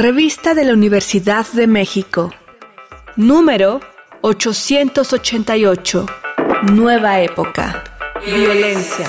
[0.00, 2.32] Revista de la Universidad de México.
[3.16, 3.80] Número
[4.20, 6.06] 888.
[6.72, 7.82] Nueva época.
[8.24, 9.08] Violencia.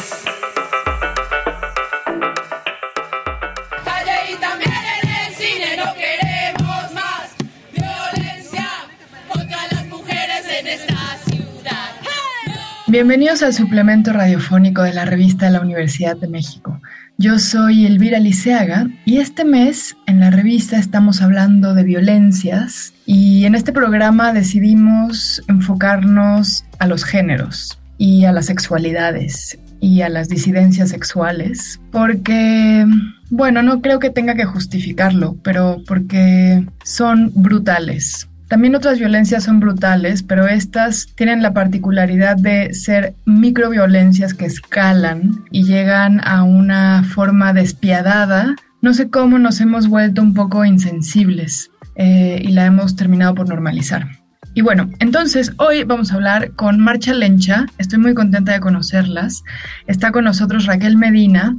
[12.88, 16.82] Bienvenidos al suplemento radiofónico de la revista de la Universidad de México.
[17.22, 23.44] Yo soy Elvira Liceaga y este mes en la revista estamos hablando de violencias y
[23.44, 30.30] en este programa decidimos enfocarnos a los géneros y a las sexualidades y a las
[30.30, 32.86] disidencias sexuales porque,
[33.30, 38.29] bueno, no creo que tenga que justificarlo, pero porque son brutales.
[38.50, 45.46] También otras violencias son brutales, pero estas tienen la particularidad de ser microviolencias que escalan
[45.52, 48.56] y llegan a una forma despiadada.
[48.82, 53.48] No sé cómo nos hemos vuelto un poco insensibles eh, y la hemos terminado por
[53.48, 54.08] normalizar.
[54.56, 57.68] Y bueno, entonces hoy vamos a hablar con Marcha Lencha.
[57.78, 59.44] Estoy muy contenta de conocerlas.
[59.86, 61.56] Está con nosotros Raquel Medina.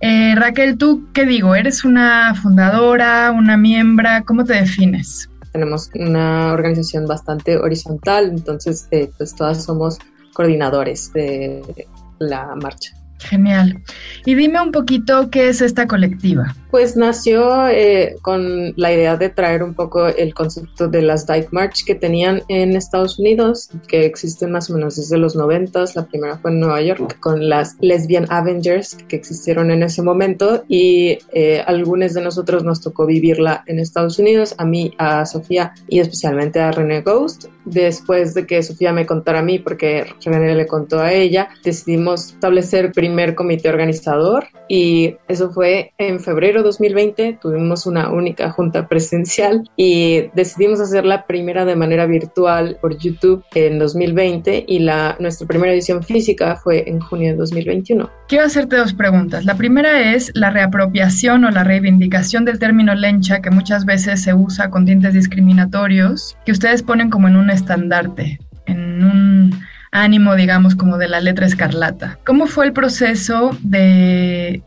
[0.00, 1.54] Eh, Raquel, ¿tú qué digo?
[1.54, 4.22] ¿Eres una fundadora, una miembra?
[4.22, 5.30] ¿Cómo te defines?
[5.54, 9.98] Tenemos una organización bastante horizontal, entonces eh, pues todas somos
[10.32, 11.86] coordinadores de
[12.18, 12.90] la marcha.
[13.20, 13.80] Genial.
[14.26, 16.56] Y dime un poquito qué es esta colectiva.
[16.74, 21.52] Pues nació eh, con la idea de traer un poco el concepto de las Dyke
[21.52, 25.84] March que tenían en Estados Unidos, que existen más o menos desde los 90.
[25.94, 30.64] La primera fue en Nueva York con las Lesbian Avengers que existieron en ese momento
[30.66, 35.74] y eh, algunos de nosotros nos tocó vivirla en Estados Unidos, a mí, a Sofía
[35.86, 37.44] y especialmente a René Ghost.
[37.64, 42.32] Después de que Sofía me contara a mí, porque René le contó a ella, decidimos
[42.32, 47.38] establecer primer comité organizador y eso fue en febrero 2020.
[47.40, 53.44] Tuvimos una única junta presencial y decidimos hacer la primera de manera virtual por YouTube
[53.54, 58.10] en 2020 y la, nuestra primera edición física fue en junio de 2021.
[58.28, 59.44] Quiero hacerte dos preguntas.
[59.44, 64.34] La primera es la reapropiación o la reivindicación del término lencha que muchas veces se
[64.34, 69.50] usa con tintes discriminatorios que ustedes ponen como en un estandarte, en un
[69.92, 72.18] ánimo, digamos, como de la letra escarlata.
[72.26, 74.62] ¿Cómo fue el proceso de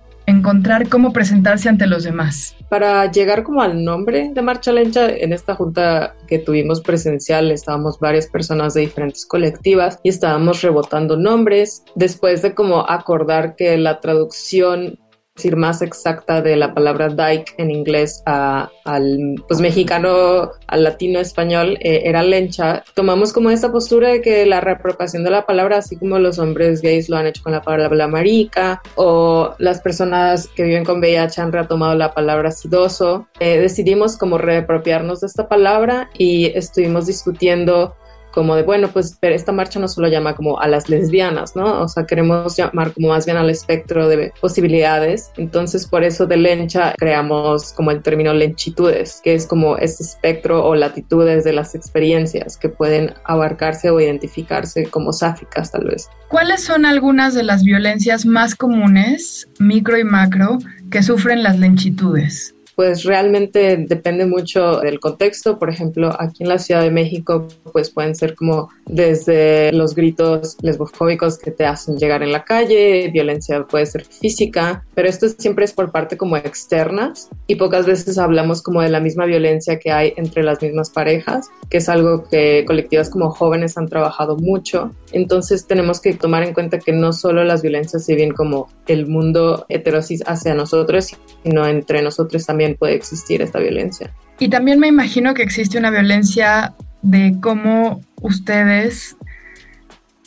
[0.48, 2.56] encontrar cómo presentarse ante los demás?
[2.70, 8.00] Para llegar como al nombre de Marcha Lencha, en esta junta que tuvimos presencial estábamos
[8.00, 11.84] varias personas de diferentes colectivas y estábamos rebotando nombres.
[11.96, 14.98] Después de como acordar que la traducción
[15.38, 21.78] decir más exacta de la palabra dyke en inglés al pues mexicano al latino español
[21.80, 22.84] eh, era lencha.
[22.96, 26.82] Tomamos como esta postura de que la reapropiación de la palabra así como los hombres
[26.82, 31.42] gays lo han hecho con la palabra marica o las personas que viven con VIH
[31.42, 37.96] han retomado la palabra sidoso eh, decidimos como reapropiarnos de esta palabra y estuvimos discutiendo
[38.38, 41.82] como de, bueno, pues esta marcha no solo llama como a las lesbianas, ¿no?
[41.82, 45.32] O sea, queremos llamar como más bien al espectro de posibilidades.
[45.38, 50.64] Entonces, por eso de lencha creamos como el término lenchitudes, que es como ese espectro
[50.64, 56.08] o latitudes de las experiencias que pueden abarcarse o identificarse como sáficas, tal vez.
[56.30, 60.60] ¿Cuáles son algunas de las violencias más comunes, micro y macro,
[60.92, 62.54] que sufren las lenchitudes?
[62.78, 65.58] Pues realmente depende mucho del contexto.
[65.58, 70.58] Por ejemplo, aquí en la Ciudad de México, pues pueden ser como desde los gritos
[70.62, 75.66] lesbofóbicos que te hacen llegar en la calle, violencia puede ser física, pero esto siempre
[75.66, 79.92] es por parte como externas y pocas veces hablamos como de la misma violencia que
[79.92, 84.92] hay entre las mismas parejas, que es algo que colectivas como jóvenes han trabajado mucho.
[85.14, 89.08] Entonces tenemos que tomar en cuenta que no solo las violencias se ven como el
[89.08, 94.12] mundo heterosis hacia nosotros, sino entre nosotros también puede existir esta violencia.
[94.40, 99.16] Y también me imagino que existe una violencia de cómo ustedes,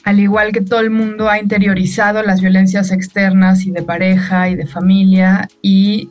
[0.04, 4.56] al igual que todo el mundo, ha interiorizado las violencias externas y de pareja y
[4.56, 6.10] de familia y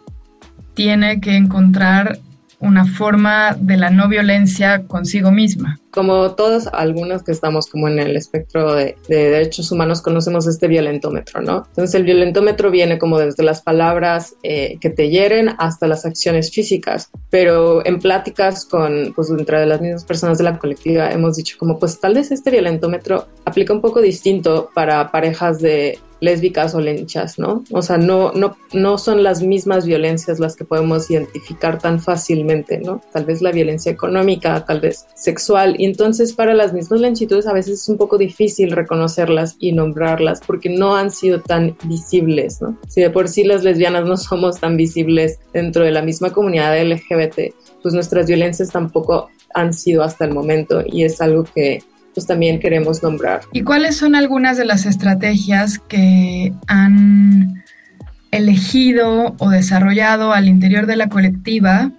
[0.75, 2.19] tiene que encontrar
[2.59, 5.79] una forma de la no violencia consigo misma.
[5.91, 11.41] Como todas, algunas que estamos como en el espectro de, derechos humanos, conocemos este violentómetro,
[11.41, 11.63] ¿no?
[11.67, 16.51] Entonces el violentómetro viene como desde las palabras eh, que te hieren hasta las acciones
[16.51, 21.57] físicas, pero en pláticas con, pues entre las mismas personas de la colectiva hemos dicho
[21.57, 26.81] como, pues tal vez este violentómetro aplica un poco distinto para parejas de lésbicas o
[26.81, 27.63] lenchas, ¿no?
[27.71, 32.79] O sea, no, no, no son las mismas violencias las que podemos identificar tan fácilmente,
[32.79, 33.01] ¿no?
[33.13, 37.53] Tal vez la violencia económica, tal vez sexual Y entonces para las mismas lenchitudes a
[37.53, 42.77] veces es un poco difícil reconocerlas y nombrarlas porque no han sido tan visibles, ¿no?
[42.89, 46.77] Si de por sí las lesbianas no somos tan visibles dentro de la misma comunidad
[46.83, 51.81] LGBT, pues nuestras violencias tampoco han sido hasta el momento y es algo que
[52.13, 53.39] pues también queremos nombrar.
[53.53, 57.63] ¿Y cuáles son algunas de las estrategias que han
[58.31, 61.93] elegido o desarrollado al interior de la colectiva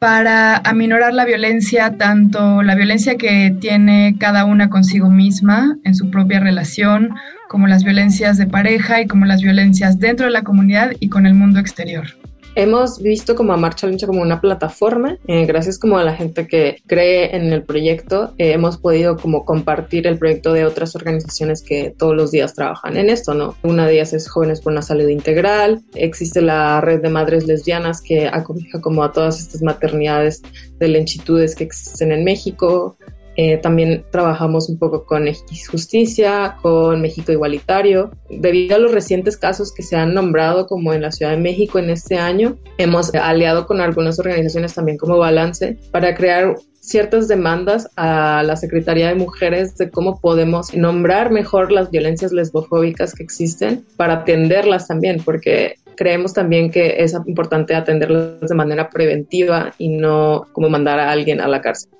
[0.00, 6.10] para aminorar la violencia, tanto la violencia que tiene cada una consigo misma en su
[6.10, 7.10] propia relación,
[7.50, 11.26] como las violencias de pareja y como las violencias dentro de la comunidad y con
[11.26, 12.19] el mundo exterior.
[12.56, 16.48] Hemos visto como a Marcha Lucha como una plataforma, eh, gracias como a la gente
[16.48, 21.62] que cree en el proyecto, eh, hemos podido como compartir el proyecto de otras organizaciones
[21.62, 23.54] que todos los días trabajan en esto, ¿no?
[23.62, 28.02] Una de ellas es Jóvenes por una Salud Integral, existe la red de madres lesbianas
[28.02, 30.42] que acogija como a todas estas maternidades
[30.78, 32.96] de lenchitudes que existen en México,
[33.42, 35.26] eh, también trabajamos un poco con
[35.70, 38.10] Justicia, con México Igualitario.
[38.28, 41.78] Debido a los recientes casos que se han nombrado como en la Ciudad de México
[41.78, 47.88] en este año, hemos aliado con algunas organizaciones también como Balance para crear ciertas demandas
[47.96, 53.86] a la Secretaría de Mujeres de cómo podemos nombrar mejor las violencias lesbofóbicas que existen
[53.96, 60.46] para atenderlas también, porque creemos también que es importante atenderlas de manera preventiva y no
[60.52, 61.90] como mandar a alguien a la cárcel.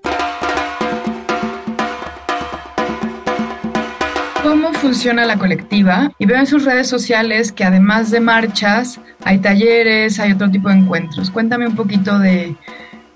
[4.81, 10.19] Funciona la colectiva y veo en sus redes sociales que además de marchas hay talleres,
[10.19, 11.31] hay otro tipo de encuentros.
[11.31, 12.57] Cuéntame un poquito de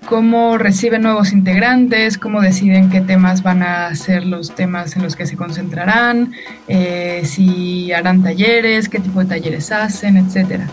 [0.05, 5.15] cómo reciben nuevos integrantes, cómo deciden qué temas van a ser los temas en los
[5.15, 6.33] que se concentrarán,
[6.67, 10.67] eh, si harán talleres, qué tipo de talleres hacen, etcétera.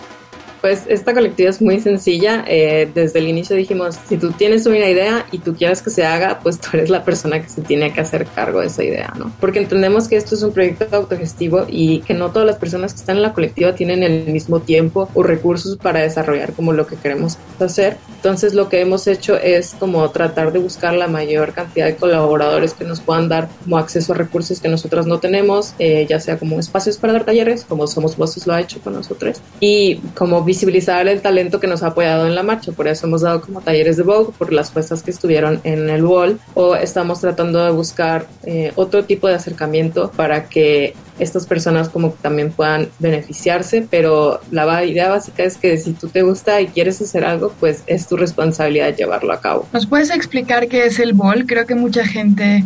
[0.62, 2.44] Pues esta colectiva es muy sencilla.
[2.46, 6.06] Eh, desde el inicio dijimos, si tú tienes una idea y tú quieres que se
[6.06, 9.12] haga, pues tú eres la persona que se tiene que hacer cargo de esa idea,
[9.18, 9.32] ¿no?
[9.40, 13.00] Porque entendemos que esto es un proyecto autogestivo y que no todas las personas que
[13.00, 16.94] están en la colectiva tienen el mismo tiempo o recursos para desarrollar como lo que
[16.94, 17.96] queremos hacer.
[18.16, 22.72] Entonces lo que hemos hecho es como tratar de buscar la mayor cantidad de colaboradores
[22.72, 26.60] que nos puedan dar acceso a recursos que nosotras no tenemos, eh, ya sea como
[26.60, 31.08] espacios para dar talleres, como Somos Voces lo ha hecho con nosotros, y como visibilizar
[31.08, 32.72] el talento que nos ha apoyado en la marcha.
[32.72, 36.04] Por eso hemos dado como talleres de Vogue por las puestas que estuvieron en el
[36.04, 41.88] Wall o estamos tratando de buscar eh, otro tipo de acercamiento para que estas personas
[41.88, 46.66] como también puedan beneficiarse, pero la idea básica es que si tú te gusta y
[46.66, 49.66] quieres hacer algo, pues es tu responsabilidad llevarlo a cabo.
[49.72, 51.46] ¿Nos puedes explicar qué es el Wall?
[51.46, 52.64] Creo que mucha gente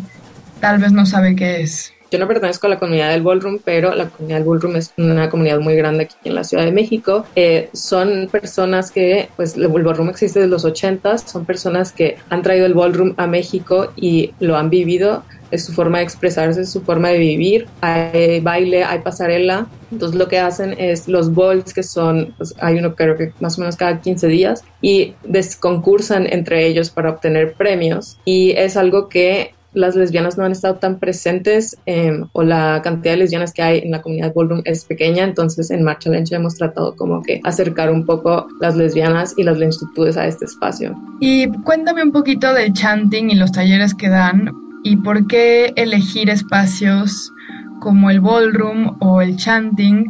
[0.61, 1.93] tal vez no sabe qué es.
[2.11, 5.29] Yo no pertenezco a la comunidad del ballroom, pero la comunidad del ballroom es una
[5.29, 7.25] comunidad muy grande aquí en la Ciudad de México.
[7.35, 12.43] Eh, son personas que, pues el ballroom existe desde los 80, son personas que han
[12.43, 15.25] traído el ballroom a México y lo han vivido.
[15.51, 17.67] Es su forma de expresarse, es su forma de vivir.
[17.81, 19.67] Hay baile, hay pasarela.
[19.93, 23.57] Entonces lo que hacen es los balls, que son, pues, hay uno creo que más
[23.57, 25.15] o menos cada 15 días, y
[25.61, 28.19] concursan entre ellos para obtener premios.
[28.25, 33.13] Y es algo que las lesbianas no han estado tan presentes em, o la cantidad
[33.13, 36.55] de lesbianas que hay en la comunidad ballroom es pequeña, entonces en Marcha Lencha hemos
[36.55, 40.97] tratado como que acercar un poco las lesbianas y las lentitudes a este espacio.
[41.21, 44.51] Y cuéntame un poquito del chanting y los talleres que dan
[44.83, 47.31] y por qué elegir espacios
[47.79, 50.07] como el ballroom o el chanting,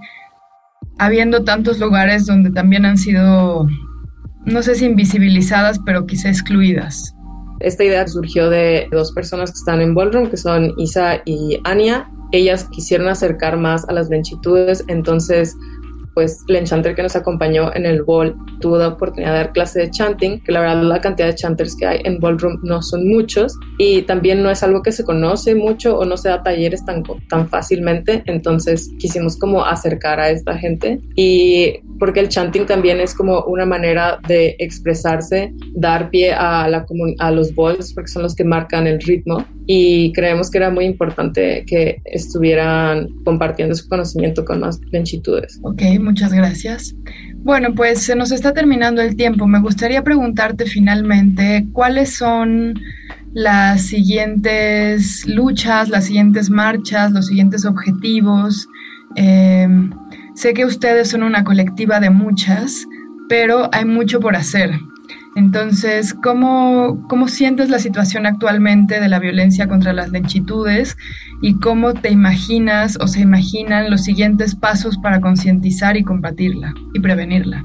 [0.98, 3.66] habiendo tantos lugares donde también han sido,
[4.44, 7.15] no sé si invisibilizadas, pero quizá excluidas.
[7.60, 12.08] Esta idea surgió de dos personas que están en Ballroom, que son Isa y Ania.
[12.32, 15.56] Ellas quisieron acercar más a las lenchitudes, entonces
[16.16, 19.80] pues el enchanter que nos acompañó en el ball tuvo la oportunidad de dar clase
[19.80, 23.06] de chanting, que la verdad la cantidad de chanters que hay en ballroom no son
[23.06, 26.86] muchos y también no es algo que se conoce mucho o no se da talleres
[26.86, 32.98] tan, tan fácilmente, entonces quisimos como acercar a esta gente y porque el chanting también
[33.00, 36.86] es como una manera de expresarse, dar pie a, la
[37.18, 40.84] a los balls porque son los que marcan el ritmo y creemos que era muy
[40.84, 45.58] importante que estuvieran compartiendo su conocimiento con más lentitudes.
[45.62, 46.94] Ok, muchas gracias.
[47.34, 49.46] Bueno, pues se nos está terminando el tiempo.
[49.46, 52.74] Me gustaría preguntarte finalmente cuáles son
[53.34, 58.68] las siguientes luchas, las siguientes marchas, los siguientes objetivos.
[59.16, 59.90] Em,
[60.34, 62.86] sé que ustedes son una colectiva de muchas,
[63.28, 64.70] pero hay mucho por hacer.
[65.36, 70.96] Entonces, ¿cómo, ¿cómo sientes la situación actualmente de la violencia contra las lechitudes
[71.42, 77.00] y cómo te imaginas o se imaginan los siguientes pasos para concientizar y combatirla y
[77.00, 77.62] prevenirla?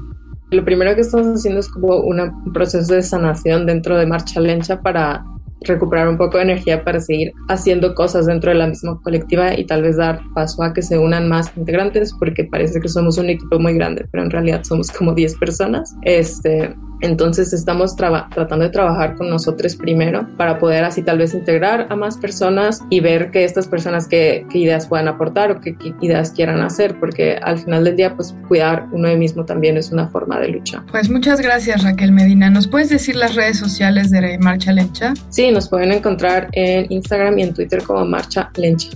[0.50, 4.82] Lo primero que estamos haciendo es como un proceso de sanación dentro de Marcha Lencha
[4.82, 5.24] para
[5.62, 9.64] recuperar un poco de energía para seguir haciendo cosas dentro de la misma colectiva y
[9.64, 13.30] tal vez dar paso a que se unan más integrantes porque parece que somos un
[13.30, 15.96] equipo muy grande, pero en realidad somos como 10 personas.
[16.02, 21.88] Este, entonces estamos tratando de trabajar con nosotros primero para poder así tal vez integrar
[21.90, 25.94] a más personas y ver que estas personas qué, ideas puedan aportar o qué, qué,
[26.00, 29.90] ideas quieran hacer, porque al final del día pues cuidar uno de mismo también es
[29.90, 30.84] una forma de lucha.
[30.90, 32.50] Pues muchas gracias Raquel Medina.
[32.50, 35.14] ¿Nos puedes decir las redes sociales de Marcha Lencha?
[35.28, 38.88] Sí, nos pueden encontrar en Instagram y en Twitter como Marcha Lencha.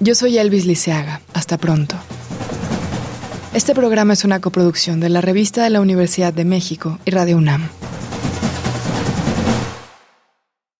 [0.00, 1.22] Yo soy Elvis Liceaga.
[1.32, 1.96] Hasta pronto.
[3.54, 7.38] Este programa es una coproducción de la Revista de la Universidad de México y Radio
[7.38, 7.68] UNAM.